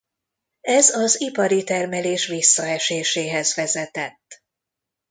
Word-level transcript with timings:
Ez 0.67 0.89
az 0.89 1.21
ipari 1.21 1.63
termelés 1.63 2.27
visszaeséséhez 2.27 3.55
vezetett. 3.55 4.43